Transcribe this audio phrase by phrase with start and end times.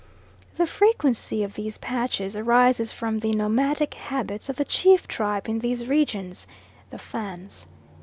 [0.57, 5.59] The frequency of these patches arises from the nomadic habits of the chief tribe in
[5.59, 6.47] these regions,
[6.89, 7.67] the Fans.